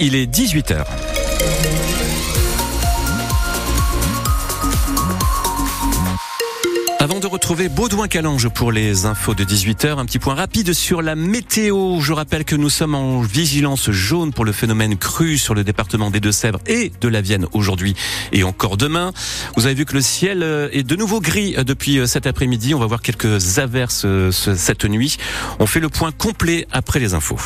[0.00, 0.84] Il est 18h.
[7.00, 11.02] Avant de retrouver Baudouin Calange pour les infos de 18h, un petit point rapide sur
[11.02, 12.00] la météo.
[12.00, 16.10] Je rappelle que nous sommes en vigilance jaune pour le phénomène cru sur le département
[16.10, 17.94] des Deux-Sèvres et de la Vienne aujourd'hui
[18.32, 19.12] et encore demain.
[19.56, 22.26] Vous avez vu que le ciel euh, est de nouveau gris euh, depuis euh, cet
[22.26, 22.74] après-midi.
[22.74, 25.18] On va voir quelques averses cette nuit.
[25.58, 27.38] On fait le point complet après les infos.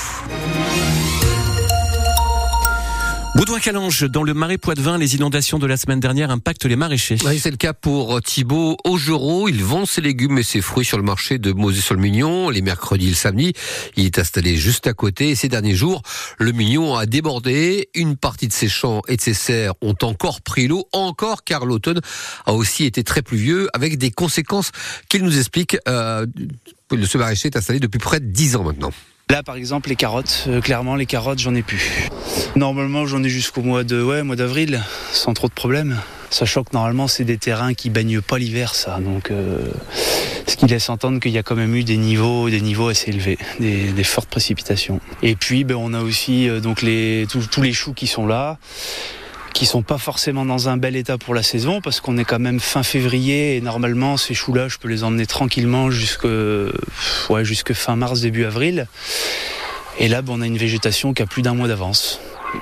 [3.43, 7.17] Baudouin Calange, dans le marais Poitevin, les inondations de la semaine dernière impactent les maraîchers.
[7.25, 9.49] Oui, c'est le cas pour Thibaut Augereau.
[9.49, 13.11] Il vend ses légumes et ses fruits sur le marché de Mosée-sur-le-Mignon les mercredis et
[13.11, 13.53] le samedi.
[13.97, 16.03] Il est installé juste à côté ces derniers jours,
[16.39, 17.89] le Mignon a débordé.
[17.97, 21.67] Une partie de ses champs et de ses serres ont encore pris l'eau, encore car
[21.67, 22.01] l'automne
[22.47, 24.71] a aussi été très pluvieux avec des conséquences
[25.09, 25.77] qu'il nous explique.
[25.89, 26.27] Euh,
[26.93, 28.93] ce maraîcher est installé depuis près de 10 ans maintenant.
[29.33, 32.11] Là, par exemple, les carottes, euh, clairement, les carottes, j'en ai plus.
[32.55, 35.97] Normalement, j'en ai jusqu'au mois de, ouais, mois d'avril, sans trop de problèmes.
[36.29, 39.01] Sachant que normalement, c'est des terrains qui baignent pas l'hiver, ça.
[39.01, 39.71] Donc, euh,
[40.47, 43.09] ce qui laisse entendre qu'il y a quand même eu des niveaux, des niveaux assez
[43.09, 45.01] élevés, des, fortes précipitations.
[45.23, 48.59] Et puis, ben, on a aussi euh, donc les, tous les choux qui sont là
[49.53, 52.39] qui sont pas forcément dans un bel état pour la saison parce qu'on est quand
[52.39, 56.27] même fin février et normalement ces choux-là, je peux les emmener tranquillement jusque,
[57.31, 58.87] ouais, jusque fin mars, début avril.
[59.99, 62.21] Et là, ben, on a une végétation qui a plus d'un mois d'avance.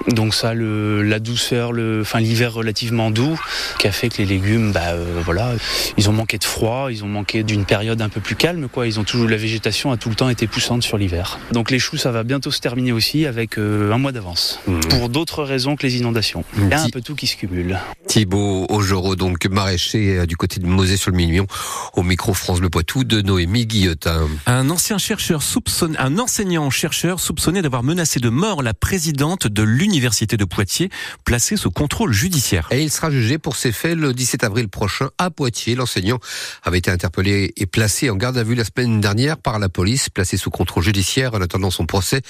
[0.09, 3.39] Donc ça, le, la douceur, le, enfin l'hiver relativement doux,
[3.79, 5.53] qui a fait que les légumes, bah euh, voilà,
[5.97, 8.87] ils ont manqué de froid, ils ont manqué d'une période un peu plus calme, quoi.
[8.87, 11.39] Ils ont toujours la végétation a tout le temps été poussante sur l'hiver.
[11.53, 14.81] Donc les choux, ça va bientôt se terminer aussi avec euh, un mois d'avance, mmh.
[14.91, 16.45] pour d'autres raisons que les inondations.
[16.57, 17.79] Il y a un peu tout qui se cumule.
[18.07, 21.47] Thibaut Augereau, donc maraîcher euh, du côté de Mosée sur le Million,
[21.95, 24.27] au micro France Le Poitou de Noémie Guillotin.
[24.47, 29.63] Un ancien chercheur soupçonné, un enseignant chercheur soupçonné d'avoir menacé de mort la présidente de
[29.81, 30.91] l'université de Poitiers,
[31.25, 32.69] placée sous contrôle judiciaire.
[32.71, 35.75] Et il sera jugé pour ces faits le 17 avril prochain à Poitiers.
[35.75, 36.19] L'enseignant
[36.63, 40.11] avait été interpellé et placé en garde à vue la semaine dernière par la police,
[40.11, 42.21] placé sous contrôle judiciaire en attendant son procès.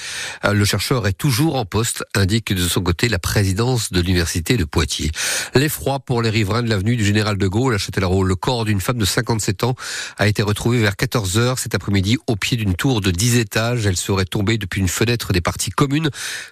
[0.45, 4.57] Euh, le chercheur est toujours en poste, indique de son côté la présidence de l'université
[4.57, 5.11] de Poitiers.
[5.55, 8.23] L'effroi pour les riverains de l'avenue du Général de Gaulle à Châtellerault.
[8.23, 9.75] Le corps d'une femme de 57 ans
[10.19, 13.87] a été retrouvé vers 14 heures cet après-midi au pied d'une tour de 10 étages.
[13.87, 16.11] Elle serait tombée depuis une fenêtre des parties communes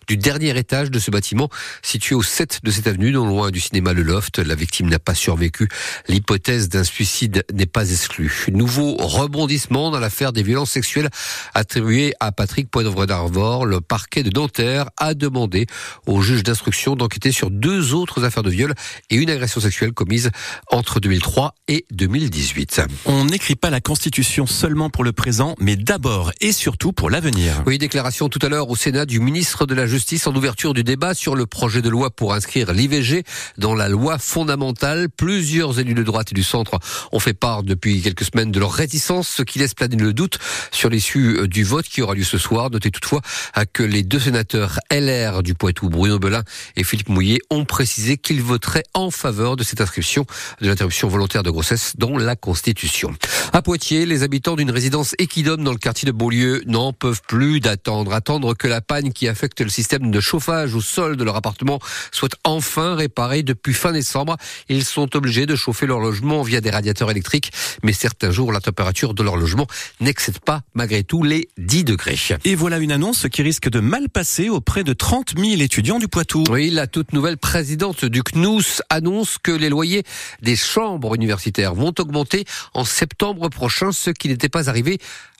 [0.08, 1.48] du dernier étage de ce bâtiment
[1.82, 4.38] situé au 7 de cette avenue, non loin du cinéma Le Loft.
[4.38, 5.68] La victime n'a pas survécu.
[6.08, 8.46] L'hypothèse d'un suicide n'est pas exclue.
[8.52, 11.10] Nouveau rebondissement dans l'affaire des violences sexuelles
[11.54, 13.66] attribuées à Patrick Poivre d'Arvor.
[13.66, 15.66] Le parquet de Nanterre a demandé
[16.06, 18.74] au juge d'instruction d'enquêter sur deux autres affaires de viol
[19.10, 20.30] et une agression sexuelle commise
[20.70, 22.82] entre 2003 et 2018.
[23.06, 27.62] On n'écrit pas la Constitution seulement pour le présent, mais d'abord et surtout pour l'avenir.
[27.66, 30.77] Oui, déclaration tout à l'heure au Sénat du ministre de la Justice en ouverture du
[30.82, 33.24] débat sur le projet de loi pour inscrire l'IVG
[33.56, 35.08] dans la loi fondamentale.
[35.08, 36.78] Plusieurs élus de droite et du centre
[37.12, 40.38] ont fait part depuis quelques semaines de leur réticence, ce qui laisse planer le doute
[40.70, 42.70] sur l'issue euh, du vote qui aura lieu ce soir.
[42.70, 43.20] Notez toutefois
[43.56, 46.42] euh, que les deux sénateurs LR du Poitou, Bruno Belin
[46.76, 50.26] et Philippe Mouillet, ont précisé qu'ils voteraient en faveur de cette inscription
[50.60, 53.14] de l'interruption volontaire de grossesse dans la Constitution.
[53.52, 57.60] À Poitiers, les habitants d'une résidence équidome dans le quartier de Beaulieu n'en peuvent plus
[57.60, 58.12] d'attendre.
[58.12, 61.78] Attendre que la panne qui affecte le système de chauffage au sol de leur appartement
[62.12, 64.36] soit enfin réparé depuis fin décembre.
[64.68, 67.52] Ils sont obligés de chauffer leur logement via des radiateurs électriques,
[67.82, 69.66] mais certains jours, la température de leur logement
[70.00, 72.18] n'excède pas malgré tout les 10 degrés.
[72.44, 76.08] Et voilà une annonce qui risque de mal passer auprès de 30 000 étudiants du
[76.08, 76.44] Poitou.
[76.50, 80.04] Oui, la toute nouvelle présidente du CNUS annonce que les loyers
[80.42, 84.98] des chambres universitaires vont augmenter en septembre prochain, ce qui n'était pas arrivé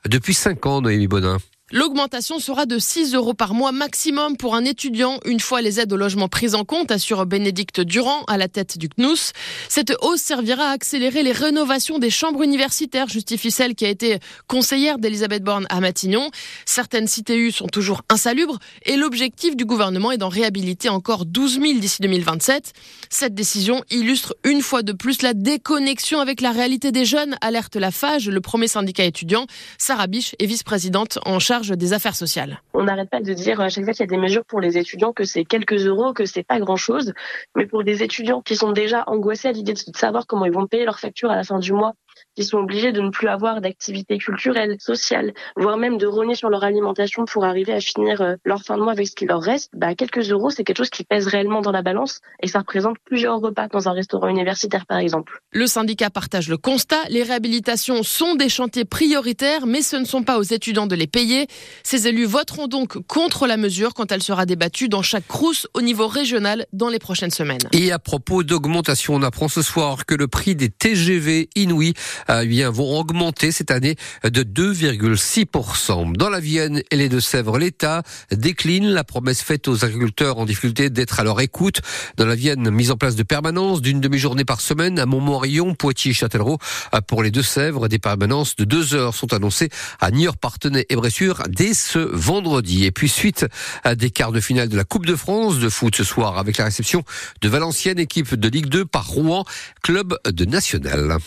[0.08, 1.38] depuis 5 ans, Noémie Bonin.
[1.70, 5.92] L'augmentation sera de 6 euros par mois maximum pour un étudiant, une fois les aides
[5.92, 9.32] au logement prises en compte, assure Bénédicte Durand à la tête du CNUS.
[9.68, 14.18] Cette hausse servira à accélérer les rénovations des chambres universitaires, justifie celle qui a été
[14.46, 16.30] conseillère d'Elisabeth Borne à Matignon.
[16.64, 21.78] Certaines CTU sont toujours insalubres et l'objectif du gouvernement est d'en réhabiliter encore 12 000
[21.80, 22.72] d'ici 2027.
[23.10, 27.76] Cette décision illustre une fois de plus la déconnexion avec la réalité des jeunes, alerte
[27.76, 29.46] la FAGE, le premier syndicat étudiant.
[29.76, 32.62] Sarah Biche est vice-présidente en charge des affaires sociales.
[32.74, 34.78] On n'arrête pas de dire à chaque fois qu'il y a des mesures pour les
[34.78, 37.12] étudiants que c'est quelques euros, que c'est pas grand chose.
[37.56, 40.66] Mais pour des étudiants qui sont déjà angoissés à l'idée de savoir comment ils vont
[40.66, 41.94] payer leurs factures à la fin du mois,
[42.36, 46.50] qui sont obligés de ne plus avoir d'activités culturelles, sociales, voire même de rogner sur
[46.50, 49.40] leur alimentation pour arriver à finir euh, leur fin de mois avec ce qui leur
[49.40, 52.60] reste, bah, quelques euros, c'est quelque chose qui pèse réellement dans la balance et ça
[52.60, 55.40] représente plusieurs repas dans un restaurant universitaire, par exemple.
[55.52, 57.02] Le syndicat partage le constat.
[57.10, 61.06] Les réhabilitations sont des chantiers prioritaires, mais ce ne sont pas aux étudiants de les
[61.06, 61.46] payer.
[61.82, 65.80] Ces élus voteront donc contre la mesure quand elle sera débattue dans chaque crousse au
[65.80, 67.58] niveau régional dans les prochaines semaines.
[67.72, 71.94] Et à propos d'augmentation, on apprend ce soir que le prix des TGV Inouï
[72.30, 76.16] euh, bien, vont augmenter cette année de 2,6%.
[76.16, 80.90] Dans la Vienne et les Deux-Sèvres, l'État décline la promesse faite aux agriculteurs en difficulté
[80.90, 81.80] d'être à leur écoute.
[82.16, 86.12] Dans la Vienne, mise en place de permanence d'une demi-journée par semaine à Montmorillon, Poitiers,
[86.12, 86.58] Châtellerault.
[86.94, 89.70] Euh, pour les Deux-Sèvres, des permanences de deux heures sont annoncées
[90.00, 92.84] à Niort, Partenay et Bressure dès ce vendredi.
[92.84, 93.46] Et puis suite
[93.84, 96.58] à des quarts de finale de la Coupe de France de foot ce soir avec
[96.58, 97.04] la réception
[97.40, 99.44] de Valenciennes, équipe de Ligue 2 par Rouen,
[99.82, 101.18] club de national.